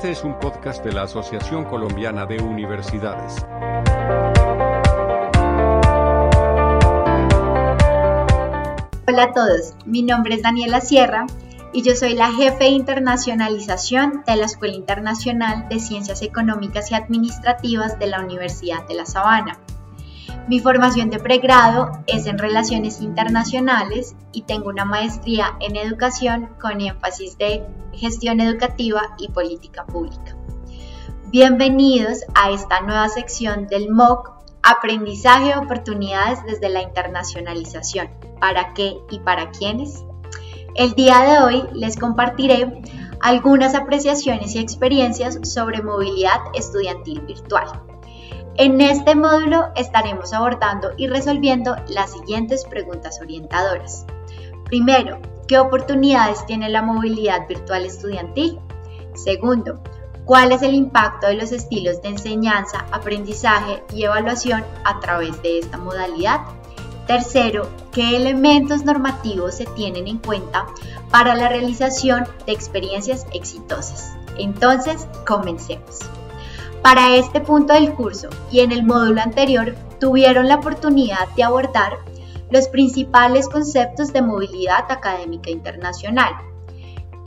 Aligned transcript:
Este 0.00 0.12
es 0.12 0.24
un 0.24 0.38
podcast 0.38 0.82
de 0.82 0.92
la 0.92 1.02
Asociación 1.02 1.66
Colombiana 1.66 2.24
de 2.24 2.42
Universidades. 2.42 3.44
Hola 9.06 9.24
a 9.24 9.32
todos, 9.34 9.74
mi 9.84 10.02
nombre 10.02 10.36
es 10.36 10.42
Daniela 10.42 10.80
Sierra 10.80 11.26
y 11.74 11.82
yo 11.82 11.94
soy 11.94 12.14
la 12.14 12.32
jefe 12.32 12.64
de 12.64 12.70
internacionalización 12.70 14.22
de 14.26 14.36
la 14.36 14.46
Escuela 14.46 14.74
Internacional 14.74 15.68
de 15.68 15.78
Ciencias 15.78 16.22
Económicas 16.22 16.90
y 16.90 16.94
Administrativas 16.94 17.98
de 17.98 18.06
la 18.06 18.20
Universidad 18.20 18.88
de 18.88 18.94
La 18.94 19.04
Sabana. 19.04 19.58
Mi 20.48 20.58
formación 20.58 21.10
de 21.10 21.18
pregrado 21.18 21.92
es 22.06 22.26
en 22.26 22.38
Relaciones 22.38 23.00
Internacionales 23.00 24.16
y 24.32 24.42
tengo 24.42 24.68
una 24.68 24.84
maestría 24.84 25.56
en 25.60 25.76
Educación 25.76 26.48
con 26.60 26.80
énfasis 26.80 27.38
de 27.38 27.64
Gestión 27.92 28.40
Educativa 28.40 29.14
y 29.18 29.28
Política 29.28 29.84
Pública. 29.84 30.36
Bienvenidos 31.26 32.24
a 32.34 32.50
esta 32.50 32.80
nueva 32.80 33.08
sección 33.08 33.68
del 33.68 33.90
MOOC 33.90 34.32
Aprendizaje 34.62 35.48
de 35.48 35.56
Oportunidades 35.56 36.44
desde 36.44 36.68
la 36.68 36.82
Internacionalización. 36.82 38.08
¿Para 38.40 38.74
qué 38.74 38.96
y 39.10 39.20
para 39.20 39.50
quiénes? 39.52 40.04
El 40.74 40.94
día 40.94 41.20
de 41.20 41.38
hoy 41.44 41.64
les 41.74 41.96
compartiré 41.96 42.82
algunas 43.20 43.74
apreciaciones 43.74 44.54
y 44.54 44.58
experiencias 44.58 45.38
sobre 45.42 45.82
movilidad 45.82 46.40
estudiantil 46.54 47.20
virtual. 47.20 47.89
En 48.56 48.80
este 48.80 49.14
módulo 49.14 49.68
estaremos 49.76 50.32
abordando 50.32 50.90
y 50.96 51.06
resolviendo 51.06 51.76
las 51.88 52.12
siguientes 52.12 52.64
preguntas 52.64 53.20
orientadoras. 53.20 54.04
Primero, 54.64 55.18
¿qué 55.46 55.58
oportunidades 55.58 56.44
tiene 56.46 56.68
la 56.68 56.82
movilidad 56.82 57.48
virtual 57.48 57.86
estudiantil? 57.86 58.58
Segundo, 59.14 59.80
¿cuál 60.24 60.52
es 60.52 60.62
el 60.62 60.74
impacto 60.74 61.28
de 61.28 61.34
los 61.34 61.52
estilos 61.52 62.02
de 62.02 62.10
enseñanza, 62.10 62.86
aprendizaje 62.92 63.82
y 63.94 64.04
evaluación 64.04 64.64
a 64.84 65.00
través 65.00 65.40
de 65.42 65.60
esta 65.60 65.78
modalidad? 65.78 66.40
Tercero, 67.06 67.68
¿qué 67.92 68.16
elementos 68.16 68.84
normativos 68.84 69.56
se 69.56 69.66
tienen 69.66 70.06
en 70.06 70.18
cuenta 70.18 70.66
para 71.10 71.34
la 71.34 71.48
realización 71.48 72.28
de 72.46 72.52
experiencias 72.52 73.26
exitosas? 73.32 74.12
Entonces, 74.38 75.08
comencemos. 75.26 75.98
Para 76.82 77.14
este 77.16 77.40
punto 77.40 77.74
del 77.74 77.94
curso 77.94 78.28
y 78.50 78.60
en 78.60 78.72
el 78.72 78.84
módulo 78.84 79.20
anterior 79.20 79.74
tuvieron 79.98 80.48
la 80.48 80.56
oportunidad 80.56 81.28
de 81.36 81.42
abordar 81.42 81.98
los 82.50 82.68
principales 82.68 83.48
conceptos 83.48 84.12
de 84.12 84.22
movilidad 84.22 84.90
académica 84.90 85.50
internacional, 85.50 86.32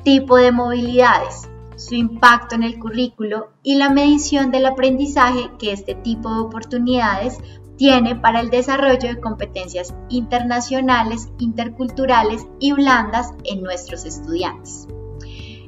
tipo 0.04 0.38
de 0.38 0.52
movilidades, 0.52 1.48
su 1.76 1.96
impacto 1.96 2.56
en 2.56 2.64
el 2.64 2.80
currículo 2.80 3.52
y 3.62 3.76
la 3.76 3.90
medición 3.90 4.52
del 4.52 4.66
aprendizaje 4.66 5.52
que 5.60 5.72
este 5.72 5.96
tipo 5.96 6.34
de 6.34 6.42
oportunidades 6.42 7.38
tiene 7.78 8.16
para 8.16 8.40
el 8.40 8.50
desarrollo 8.50 9.10
de 9.10 9.20
competencias 9.20 9.94
internacionales, 10.10 11.30
interculturales 11.40 12.46
y 12.60 12.74
blandas 12.74 13.32
en 13.44 13.62
nuestros 13.62 14.06
estudiantes. 14.06 14.88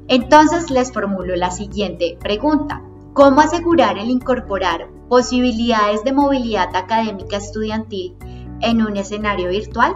Entonces 0.08 0.70
les 0.70 0.92
formulo 0.92 1.36
la 1.36 1.52
siguiente 1.52 2.18
pregunta. 2.20 2.82
¿Cómo 3.16 3.40
asegurar 3.40 3.98
el 3.98 4.10
incorporar 4.10 4.90
posibilidades 5.08 6.04
de 6.04 6.12
movilidad 6.12 6.76
académica 6.76 7.38
estudiantil 7.38 8.18
en 8.60 8.82
un 8.82 8.98
escenario 8.98 9.48
virtual? 9.48 9.96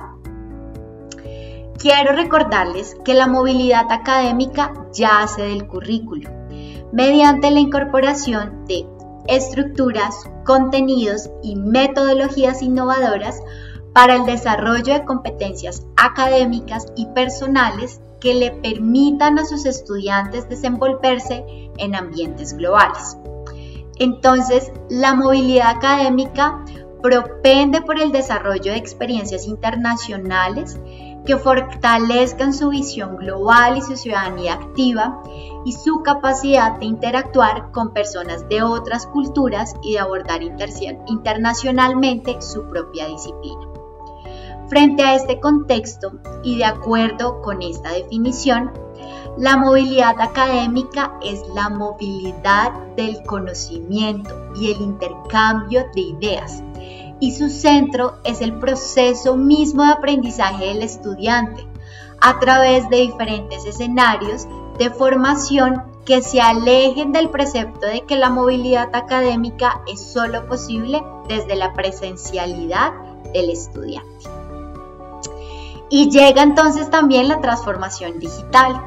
Quiero 1.77 2.13
recordarles 2.13 2.95
que 3.03 3.15
la 3.15 3.27
movilidad 3.27 3.91
académica 3.91 4.73
ya 4.93 5.21
hace 5.21 5.41
del 5.41 5.67
currículo, 5.67 6.29
mediante 6.93 7.51
la 7.51 7.59
incorporación 7.59 8.63
de 8.67 8.85
estructuras, 9.27 10.15
contenidos 10.45 11.29
y 11.43 11.57
metodologías 11.57 12.61
innovadoras 12.61 13.41
para 13.93 14.15
el 14.15 14.25
desarrollo 14.25 14.93
de 14.93 15.05
competencias 15.05 15.85
académicas 15.97 16.85
y 16.95 17.07
personales 17.07 18.01
que 18.19 18.33
le 18.33 18.51
permitan 18.51 19.39
a 19.39 19.45
sus 19.45 19.65
estudiantes 19.65 20.49
desenvolverse 20.49 21.45
en 21.77 21.95
ambientes 21.95 22.53
globales. 22.53 23.17
Entonces, 23.97 24.71
la 24.89 25.13
movilidad 25.13 25.77
académica 25.77 26.63
propende 27.01 27.81
por 27.81 27.99
el 27.99 28.11
desarrollo 28.11 28.71
de 28.71 28.77
experiencias 28.77 29.47
internacionales 29.47 30.77
que 31.25 31.37
fortalezcan 31.37 32.53
su 32.53 32.69
visión 32.69 33.17
global 33.17 33.77
y 33.77 33.81
su 33.81 33.95
ciudadanía 33.95 34.53
activa 34.53 35.21
y 35.65 35.73
su 35.73 36.01
capacidad 36.01 36.79
de 36.79 36.85
interactuar 36.85 37.71
con 37.71 37.93
personas 37.93 38.47
de 38.49 38.63
otras 38.63 39.05
culturas 39.07 39.75
y 39.83 39.93
de 39.93 39.99
abordar 39.99 40.41
internacionalmente 40.41 42.41
su 42.41 42.67
propia 42.67 43.07
disciplina. 43.07 43.78
Frente 44.69 45.03
a 45.03 45.15
este 45.15 45.39
contexto 45.39 46.11
y 46.43 46.57
de 46.57 46.65
acuerdo 46.65 47.41
con 47.41 47.61
esta 47.61 47.91
definición, 47.91 48.71
la 49.37 49.57
movilidad 49.57 50.19
académica 50.21 51.17
es 51.23 51.41
la 51.55 51.69
movilidad 51.69 52.73
del 52.95 53.23
conocimiento 53.23 54.51
y 54.55 54.71
el 54.71 54.81
intercambio 54.81 55.85
de 55.95 56.01
ideas 56.01 56.61
y 57.19 57.33
su 57.33 57.49
centro 57.49 58.19
es 58.23 58.41
el 58.41 58.57
proceso 58.59 59.35
mismo 59.35 59.83
de 59.83 59.91
aprendizaje 59.91 60.67
del 60.67 60.83
estudiante 60.83 61.65
a 62.21 62.39
través 62.39 62.89
de 62.89 62.97
diferentes 62.97 63.65
escenarios 63.65 64.47
de 64.77 64.89
formación 64.89 65.83
que 66.05 66.21
se 66.21 66.41
alejen 66.41 67.11
del 67.11 67.29
precepto 67.29 67.87
de 67.87 68.01
que 68.01 68.15
la 68.15 68.29
movilidad 68.29 68.95
académica 68.95 69.81
es 69.91 70.01
solo 70.01 70.47
posible 70.47 71.03
desde 71.27 71.55
la 71.55 71.73
presencialidad 71.73 72.93
del 73.33 73.49
estudiante. 73.49 74.38
Y 75.89 76.09
llega 76.09 76.43
entonces 76.43 76.89
también 76.89 77.27
la 77.27 77.41
transformación 77.41 78.19
digital, 78.19 78.81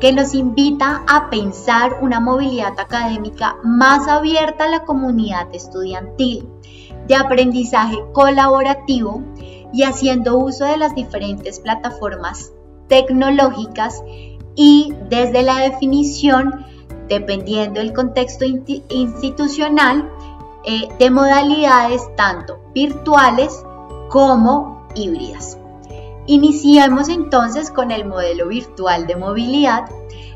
que 0.00 0.12
nos 0.12 0.34
invita 0.34 1.02
a 1.08 1.30
pensar 1.30 1.98
una 2.00 2.20
movilidad 2.20 2.78
académica 2.78 3.56
más 3.62 4.06
abierta 4.06 4.64
a 4.64 4.68
la 4.68 4.84
comunidad 4.84 5.48
estudiantil, 5.52 6.48
de 7.08 7.16
aprendizaje 7.16 7.98
colaborativo 8.12 9.22
y 9.72 9.82
haciendo 9.82 10.38
uso 10.38 10.64
de 10.64 10.76
las 10.76 10.94
diferentes 10.94 11.60
plataformas 11.60 12.52
tecnológicas 12.88 14.02
y 14.54 14.94
desde 15.08 15.42
la 15.42 15.56
definición, 15.56 16.64
dependiendo 17.08 17.80
del 17.80 17.92
contexto 17.92 18.44
institucional, 18.44 20.10
eh, 20.64 20.88
de 20.98 21.10
modalidades 21.10 22.02
tanto 22.16 22.58
virtuales 22.72 23.62
como 24.08 24.88
híbridas. 24.94 25.58
Iniciemos 26.26 27.08
entonces 27.10 27.70
con 27.70 27.90
el 27.90 28.06
modelo 28.06 28.48
virtual 28.48 29.06
de 29.06 29.16
movilidad 29.16 29.84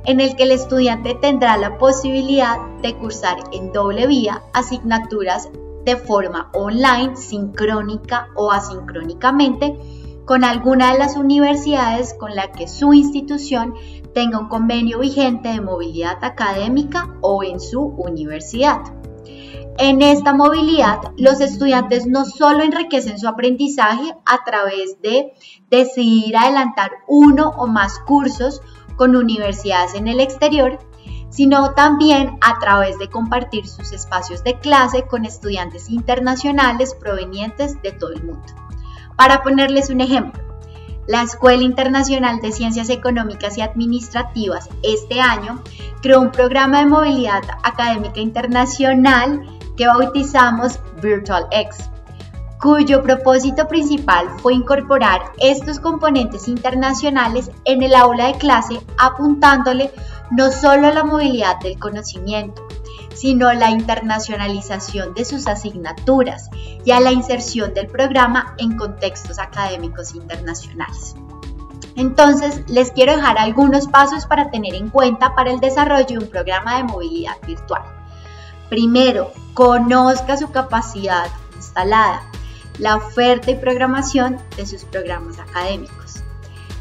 en 0.04 0.20
el 0.20 0.36
que 0.36 0.42
el 0.42 0.50
estudiante 0.50 1.14
tendrá 1.14 1.56
la 1.56 1.78
posibilidad 1.78 2.58
de 2.82 2.94
cursar 2.94 3.38
en 3.52 3.72
doble 3.72 4.06
vía 4.06 4.42
asignaturas 4.52 5.48
de 5.84 5.96
forma 5.96 6.50
online, 6.52 7.16
sincrónica 7.16 8.28
o 8.34 8.52
asincrónicamente 8.52 9.78
con 10.26 10.44
alguna 10.44 10.92
de 10.92 10.98
las 10.98 11.16
universidades 11.16 12.12
con 12.12 12.34
la 12.34 12.52
que 12.52 12.68
su 12.68 12.92
institución 12.92 13.72
tenga 14.12 14.38
un 14.38 14.48
convenio 14.48 14.98
vigente 14.98 15.48
de 15.48 15.62
movilidad 15.62 16.22
académica 16.22 17.14
o 17.22 17.42
en 17.42 17.60
su 17.60 17.80
universidad. 17.80 18.97
En 19.80 20.02
esta 20.02 20.34
movilidad, 20.34 20.98
los 21.16 21.40
estudiantes 21.40 22.04
no 22.04 22.24
solo 22.24 22.64
enriquecen 22.64 23.16
su 23.16 23.28
aprendizaje 23.28 24.12
a 24.26 24.42
través 24.44 25.00
de 25.02 25.32
decidir 25.70 26.36
adelantar 26.36 26.90
uno 27.06 27.50
o 27.50 27.68
más 27.68 28.00
cursos 28.00 28.60
con 28.96 29.14
universidades 29.14 29.94
en 29.94 30.08
el 30.08 30.18
exterior, 30.18 30.80
sino 31.30 31.74
también 31.74 32.38
a 32.40 32.58
través 32.58 32.98
de 32.98 33.08
compartir 33.08 33.68
sus 33.68 33.92
espacios 33.92 34.42
de 34.42 34.58
clase 34.58 35.06
con 35.06 35.24
estudiantes 35.24 35.90
internacionales 35.90 36.96
provenientes 36.96 37.80
de 37.80 37.92
todo 37.92 38.14
el 38.14 38.24
mundo. 38.24 38.46
Para 39.16 39.44
ponerles 39.44 39.90
un 39.90 40.00
ejemplo, 40.00 40.42
la 41.06 41.22
Escuela 41.22 41.62
Internacional 41.62 42.40
de 42.40 42.50
Ciencias 42.50 42.90
Económicas 42.90 43.56
y 43.56 43.60
Administrativas 43.60 44.68
este 44.82 45.20
año 45.20 45.62
creó 46.02 46.20
un 46.20 46.32
programa 46.32 46.80
de 46.80 46.86
movilidad 46.86 47.42
académica 47.62 48.18
internacional 48.18 49.57
que 49.78 49.86
bautizamos 49.86 50.80
Virtual 51.00 51.46
X, 51.52 51.88
cuyo 52.60 53.02
propósito 53.02 53.68
principal 53.68 54.28
fue 54.42 54.54
incorporar 54.54 55.22
estos 55.38 55.78
componentes 55.78 56.48
internacionales 56.48 57.52
en 57.64 57.82
el 57.84 57.94
aula 57.94 58.26
de 58.26 58.38
clase 58.38 58.80
apuntándole 58.98 59.92
no 60.32 60.50
solo 60.50 60.88
a 60.88 60.92
la 60.92 61.04
movilidad 61.04 61.60
del 61.60 61.78
conocimiento, 61.78 62.66
sino 63.14 63.48
a 63.48 63.54
la 63.54 63.70
internacionalización 63.70 65.14
de 65.14 65.24
sus 65.24 65.46
asignaturas 65.46 66.50
y 66.84 66.90
a 66.90 67.00
la 67.00 67.12
inserción 67.12 67.72
del 67.72 67.86
programa 67.86 68.54
en 68.58 68.76
contextos 68.76 69.38
académicos 69.38 70.14
internacionales. 70.14 71.14
Entonces, 71.94 72.62
les 72.68 72.92
quiero 72.92 73.16
dejar 73.16 73.38
algunos 73.38 73.86
pasos 73.86 74.26
para 74.26 74.50
tener 74.50 74.74
en 74.74 74.88
cuenta 74.88 75.34
para 75.34 75.50
el 75.50 75.60
desarrollo 75.60 76.06
de 76.06 76.18
un 76.18 76.30
programa 76.30 76.76
de 76.76 76.84
movilidad 76.84 77.36
virtual. 77.46 77.97
Primero, 78.68 79.32
conozca 79.54 80.36
su 80.36 80.50
capacidad 80.50 81.26
instalada, 81.56 82.22
la 82.78 82.96
oferta 82.96 83.50
y 83.50 83.56
programación 83.56 84.38
de 84.56 84.66
sus 84.66 84.84
programas 84.84 85.38
académicos. 85.38 86.22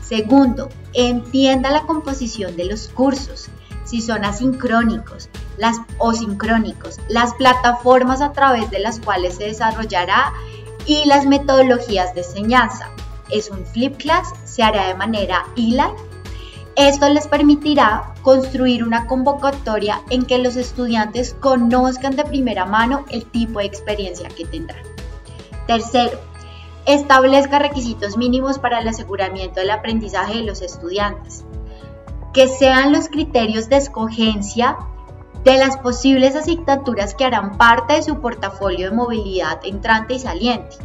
Segundo, 0.02 0.70
entienda 0.94 1.72
la 1.72 1.84
composición 1.84 2.56
de 2.56 2.66
los 2.66 2.88
cursos, 2.90 3.50
si 3.84 4.02
son 4.02 4.26
asincrónicos 4.26 5.30
las, 5.58 5.78
o 5.98 6.14
sincrónicos, 6.14 7.00
las 7.10 7.34
plataformas 7.34 8.22
a 8.22 8.32
través 8.32 8.70
de 8.72 8.80
las 8.80 9.00
cuales 9.00 9.36
se 9.36 9.46
desarrollará 9.46 10.34
y 10.86 11.06
las 11.06 11.26
metodologías 11.26 12.14
de 12.14 12.22
enseñanza. 12.22 12.90
Es 13.30 13.50
un 13.50 13.66
flip 13.66 13.98
class, 13.98 14.34
se 14.46 14.64
hará 14.64 14.88
de 14.88 14.96
manera 14.96 15.46
e-live. 15.58 15.96
Esto 16.78 17.10
les 17.10 17.28
permitirá 17.28 18.14
construir 18.22 18.84
una 18.84 19.08
convocatoria 19.08 20.04
en 20.12 20.28
que 20.28 20.38
los 20.38 20.56
estudiantes 20.56 21.34
conozcan 21.40 22.16
de 22.16 22.24
primera 22.24 22.68
mano 22.68 23.04
el 23.10 23.26
tipo 23.26 23.58
de 23.58 23.66
experiencia 23.66 24.30
que 24.30 24.46
tendrán. 24.46 24.84
Tercero, 25.66 26.20
establezca 26.86 27.58
requisitos 27.58 28.16
mínimos 28.16 28.60
para 28.60 28.78
el 28.80 28.88
aseguramiento 28.88 29.60
del 29.60 29.72
aprendizaje 29.72 30.36
de 30.36 30.44
los 30.44 30.62
estudiantes, 30.62 31.46
que 32.32 32.48
sean 32.48 32.92
los 32.92 33.10
criterios 33.10 33.70
de 33.70 33.78
escogencia 33.78 34.78
de 35.44 35.58
las 35.58 35.78
posibles 35.78 36.36
asignaturas 36.36 37.16
que 37.16 37.26
harán 37.26 37.58
parte 37.58 37.94
de 37.94 38.04
su 38.04 38.22
portafolio 38.22 38.92
de 38.92 38.96
movilidad 38.96 39.62
entrante 39.64 40.14
y 40.14 40.20
saliente. 40.20 40.78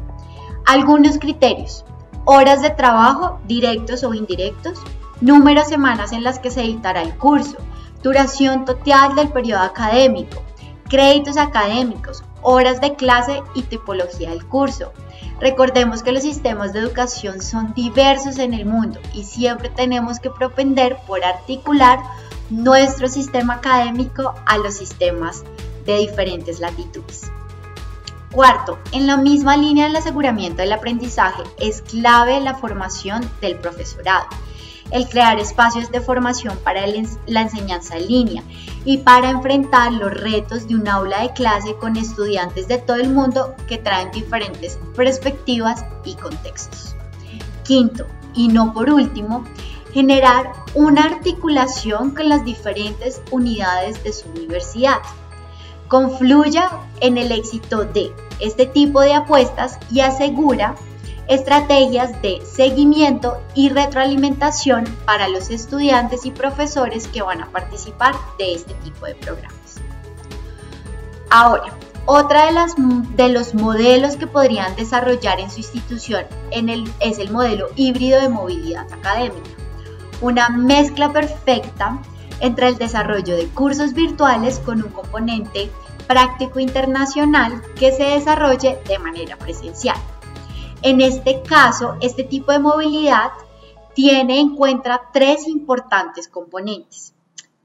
Algunos 0.65 1.19
criterios, 1.19 1.85
horas 2.25 2.62
de 2.62 2.71
trabajo, 2.71 3.41
directos 3.47 4.03
o 4.05 4.15
indirectos, 4.15 4.83
número 5.23 5.63
de 5.63 5.69
semanas 5.69 6.13
en 6.13 6.25
las 6.25 6.41
que 6.41 6.51
se 6.51 6.63
editará 6.63 7.01
el 7.01 7.17
curso, 7.17 7.57
duración 8.03 8.65
total 8.65 9.15
del 9.15 9.29
periodo 9.29 9.63
académico, 9.63 10.43
créditos 10.89 11.37
académicos, 11.37 12.25
horas 12.43 12.81
de 12.81 12.97
clase 12.97 13.41
y 13.55 13.63
tipología 13.63 14.31
del 14.31 14.45
curso. 14.45 14.93
Recordemos 15.41 16.03
que 16.03 16.11
los 16.11 16.25
sistemas 16.25 16.73
de 16.73 16.81
educación 16.81 17.41
son 17.41 17.73
diversos 17.73 18.39
en 18.39 18.53
el 18.53 18.67
mundo 18.67 18.99
y 19.15 19.23
siempre 19.23 19.71
tenemos 19.71 20.19
que 20.19 20.31
propender 20.31 20.99
por 21.07 21.25
articular 21.25 22.01
nuestro 22.51 23.09
sistema 23.09 23.55
académico 23.55 24.35
a 24.45 24.59
los 24.59 24.75
sistemas 24.75 25.45
de 25.87 25.99
diferentes 25.99 26.59
latitudes. 26.59 27.31
Cuarto, 28.33 28.79
en 28.91 29.07
la 29.07 29.19
misma 29.19 29.57
línea 29.57 29.87
del 29.87 29.97
aseguramiento 29.97 30.63
del 30.63 30.73
aprendizaje 30.73 31.43
es 31.59 31.83
clave 31.83 32.41
la 32.41 32.55
formación 32.55 33.29
del 33.41 33.57
profesorado 33.59 34.27
el 34.93 35.09
crear 35.09 35.39
espacios 35.39 35.91
de 35.91 36.00
formación 36.00 36.56
para 36.62 36.87
la 36.87 37.41
enseñanza 37.41 37.97
en 37.97 38.09
línea 38.09 38.43
y 38.85 38.99
para 38.99 39.31
enfrentar 39.31 39.93
los 39.93 40.12
retos 40.12 40.69
de 40.69 40.75
un 40.75 40.87
aula 40.87 41.23
de 41.23 41.33
clase 41.33 41.75
con 41.77 41.97
estudiantes 41.97 42.69
de 42.69 42.79
todo 42.79 42.99
el 42.99 43.09
mundo 43.09 43.55
que 43.67 43.79
traen 43.79 44.11
diferentes 44.11 44.79
perspectivas 44.94 45.85
y 46.05 46.15
contextos. 46.15 46.94
Quinto, 47.65 48.06
y 48.35 48.49
no 48.49 48.73
por 48.75 48.91
último, 48.91 49.44
generar 49.93 50.53
una 50.75 51.05
articulación 51.05 52.15
con 52.15 52.29
las 52.29 52.45
diferentes 52.45 53.21
unidades 53.31 54.03
de 54.05 54.12
su 54.12 54.29
universidad. 54.31 54.99
Confluya 55.88 56.71
en 57.00 57.19
el 57.19 57.33
éxito 57.33 57.85
de 57.85 58.12
este 58.41 58.67
tipo 58.67 59.00
de 59.00 59.15
apuestas 59.15 59.79
y 59.91 60.00
asegura 60.00 60.75
estrategias 61.29 62.21
de 62.23 62.43
seguimiento 62.45 63.41
y 63.55 63.69
retroalimentación 63.69 64.85
para 65.05 65.29
los 65.29 65.51
estudiantes 65.51 66.27
y 66.27 66.31
profesores 66.31 67.09
que 67.09 67.23
van 67.23 67.43
a 67.43 67.51
participar 67.51 68.15
de 68.39 68.55
este 68.55 68.75
tipo 68.75 69.07
de 69.07 69.15
programas. 69.15 69.81
Ahora, 71.31 71.73
otra 72.05 72.47
de, 72.47 72.53
las, 72.53 72.75
de 72.77 73.29
los 73.29 73.55
modelos 73.55 74.17
que 74.17 74.27
podrían 74.27 74.75
desarrollar 74.75 75.39
en 75.39 75.51
su 75.51 75.59
institución 75.59 76.25
es 76.51 77.19
el 77.19 77.31
modelo 77.31 77.69
híbrido 77.77 78.21
de 78.21 78.29
movilidad 78.29 78.93
académica, 78.93 79.51
una 80.21 80.49
mezcla 80.49 81.13
perfecta 81.13 81.99
entre 82.41 82.69
el 82.69 82.77
desarrollo 82.77 83.37
de 83.37 83.47
cursos 83.47 83.95
virtuales 83.95 84.59
con 84.59 84.83
un 84.83 84.91
componente 84.91 85.71
práctico 86.09 86.59
internacional 86.59 87.63
que 87.77 87.93
se 87.93 88.03
desarrolle 88.03 88.79
de 88.89 88.99
manera 88.99 89.37
presencial. 89.37 89.97
En 90.82 91.00
este 91.00 91.43
caso, 91.43 91.96
este 92.00 92.25
tipo 92.25 92.50
de 92.50 92.58
movilidad 92.58 93.31
tiene 93.94 94.40
en 94.40 94.56
cuenta 94.56 95.02
tres 95.12 95.46
importantes 95.46 96.26
componentes. 96.26 97.14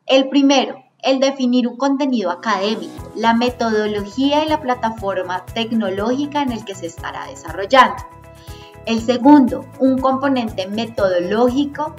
El 0.05 0.29
primero, 0.29 0.83
el 1.01 1.19
definir 1.19 1.67
un 1.67 1.77
contenido 1.77 2.29
académico, 2.29 3.11
la 3.15 3.33
metodología 3.33 4.45
y 4.45 4.49
la 4.49 4.61
plataforma 4.61 5.45
tecnológica 5.47 6.43
en 6.43 6.51
el 6.51 6.63
que 6.63 6.75
se 6.75 6.85
estará 6.85 7.25
desarrollando. 7.25 8.03
El 8.85 9.01
segundo, 9.01 9.65
un 9.79 9.97
componente 9.97 10.67
metodológico 10.67 11.95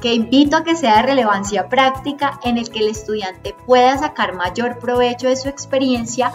que 0.00 0.14
invito 0.14 0.56
a 0.56 0.64
que 0.64 0.76
sea 0.76 0.96
de 0.96 1.02
relevancia 1.02 1.68
práctica 1.68 2.40
en 2.42 2.56
el 2.56 2.70
que 2.70 2.80
el 2.80 2.88
estudiante 2.88 3.54
pueda 3.66 3.98
sacar 3.98 4.34
mayor 4.34 4.78
provecho 4.78 5.28
de 5.28 5.36
su 5.36 5.48
experiencia 5.48 6.32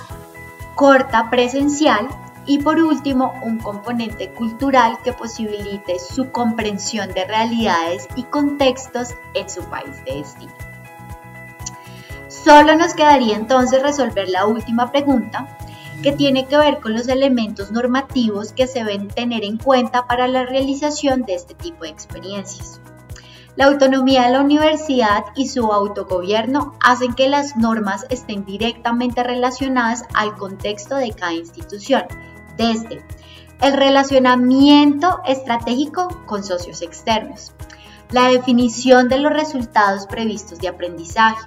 corta 0.75 1.29
presencial 1.29 2.07
y 2.45 2.59
por 2.59 2.79
último, 2.79 3.33
un 3.43 3.59
componente 3.59 4.29
cultural 4.29 4.97
que 5.03 5.13
posibilite 5.13 5.99
su 5.99 6.31
comprensión 6.31 7.11
de 7.13 7.25
realidades 7.25 8.07
y 8.15 8.23
contextos 8.23 9.09
en 9.33 9.49
su 9.49 9.63
país 9.65 10.03
de 10.05 10.15
destino. 10.15 10.53
Solo 12.27 12.75
nos 12.75 12.93
quedaría 12.93 13.35
entonces 13.35 13.81
resolver 13.81 14.29
la 14.29 14.45
última 14.45 14.91
pregunta, 14.91 15.57
que 16.01 16.13
tiene 16.13 16.47
que 16.47 16.57
ver 16.57 16.79
con 16.79 16.93
los 16.93 17.07
elementos 17.07 17.71
normativos 17.71 18.53
que 18.53 18.67
se 18.67 18.79
deben 18.79 19.09
tener 19.09 19.43
en 19.43 19.57
cuenta 19.57 20.07
para 20.07 20.27
la 20.27 20.45
realización 20.45 21.23
de 21.23 21.35
este 21.35 21.53
tipo 21.53 21.83
de 21.83 21.89
experiencias. 21.89 22.79
La 23.59 23.65
autonomía 23.65 24.23
de 24.23 24.31
la 24.31 24.39
universidad 24.39 25.25
y 25.35 25.49
su 25.49 25.73
autogobierno 25.73 26.75
hacen 26.79 27.13
que 27.13 27.27
las 27.27 27.57
normas 27.57 28.05
estén 28.09 28.45
directamente 28.45 29.21
relacionadas 29.21 30.05
al 30.13 30.37
contexto 30.37 30.95
de 30.95 31.11
cada 31.11 31.33
institución 31.33 32.03
desde 32.55 33.03
el 33.59 33.73
relacionamiento 33.73 35.19
estratégico 35.25 36.07
con 36.25 36.45
socios 36.45 36.81
externos, 36.81 37.51
la 38.11 38.29
definición 38.29 39.09
de 39.09 39.19
los 39.19 39.33
resultados 39.33 40.07
previstos 40.07 40.59
de 40.59 40.69
aprendizaje, 40.69 41.45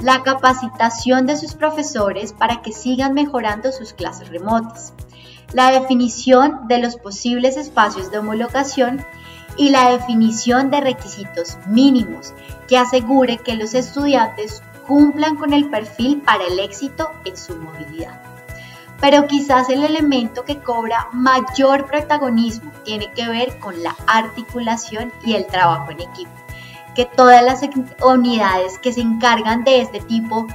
la 0.00 0.22
capacitación 0.22 1.24
de 1.24 1.38
sus 1.38 1.54
profesores 1.54 2.34
para 2.34 2.60
que 2.60 2.72
sigan 2.72 3.14
mejorando 3.14 3.72
sus 3.72 3.94
clases 3.94 4.28
remotas, 4.28 4.92
la 5.54 5.70
definición 5.70 6.68
de 6.68 6.76
los 6.76 6.96
posibles 6.96 7.56
espacios 7.56 8.10
de 8.10 8.18
homologación 8.18 9.02
y 9.58 9.68
la 9.68 9.90
definición 9.90 10.70
de 10.70 10.80
requisitos 10.80 11.58
mínimos 11.66 12.32
que 12.66 12.78
asegure 12.78 13.36
que 13.38 13.56
los 13.56 13.74
estudiantes 13.74 14.62
cumplan 14.86 15.36
con 15.36 15.52
el 15.52 15.68
perfil 15.68 16.22
para 16.22 16.44
el 16.44 16.58
éxito 16.58 17.10
en 17.26 17.36
su 17.36 17.56
movilidad 17.56 18.18
pero 19.00 19.26
quizás 19.26 19.68
el 19.70 19.84
elemento 19.84 20.44
que 20.44 20.58
cobra 20.58 21.08
mayor 21.12 21.86
protagonismo 21.86 22.72
tiene 22.84 23.10
que 23.12 23.28
ver 23.28 23.58
con 23.58 23.80
la 23.82 23.94
articulación 24.06 25.12
y 25.24 25.34
el 25.34 25.46
trabajo 25.46 25.90
en 25.92 26.00
equipo. 26.00 26.32
Que 26.94 27.04
todas 27.04 27.44
las 27.44 27.60
unidades 28.02 28.78
que 28.78 28.92
se 28.92 29.00
encargan 29.00 29.62
de 29.62 29.82
este 29.82 30.00
tipo 30.00 30.48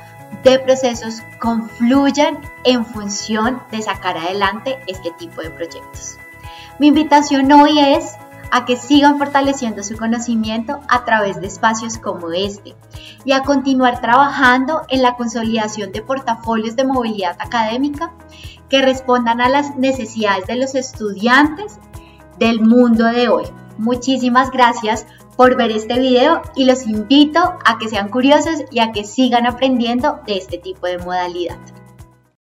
de 0.44 0.60
procesos 0.60 1.22
confluyan 1.40 2.40
en 2.66 2.86
función 2.86 3.62
de 3.72 3.82
sacar 3.82 4.18
adelante 4.18 4.78
este 4.88 5.12
tipo 5.12 5.42
de 5.42 5.50
proyectos. 5.50 6.18
Mi 6.80 6.88
invitación 6.88 7.50
hoy 7.52 7.80
es 7.80 8.16
a 8.56 8.66
que 8.66 8.78
sigan 8.78 9.18
fortaleciendo 9.18 9.82
su 9.82 9.98
conocimiento 9.98 10.80
a 10.88 11.06
través 11.06 11.42
de 11.42 11.48
espacios 11.48 11.98
como 11.98 12.32
este 12.32 12.76
y 13.26 13.32
a 13.32 13.42
continuar 13.42 14.00
trabajando 14.00 14.84
en 14.90 15.02
la 15.02 15.16
consolidación 15.16 15.92
de 15.92 16.04
portafolios 16.04 16.76
de 16.76 16.84
movilidad 16.84 17.36
académica 17.40 18.14
que 18.70 18.84
respondan 18.84 19.42
a 19.42 19.50
las 19.50 19.76
necesidades 19.76 20.46
de 20.46 20.58
los 20.58 20.76
estudiantes 20.76 21.80
del 22.38 22.62
mundo 22.62 23.06
de 23.06 23.28
hoy. 23.28 23.46
Muchísimas 23.80 24.52
gracias 24.52 25.08
por 25.36 25.58
ver 25.58 25.72
este 25.72 25.98
video 25.98 26.44
y 26.56 26.66
los 26.66 26.86
invito 26.86 27.40
a 27.66 27.80
que 27.80 27.90
sean 27.90 28.10
curiosos 28.10 28.66
y 28.70 28.82
a 28.82 28.92
que 28.92 29.04
sigan 29.04 29.48
aprendiendo 29.48 30.20
de 30.28 30.38
este 30.38 30.60
tipo 30.60 30.86
de 30.86 31.00
modalidad. 31.00 31.58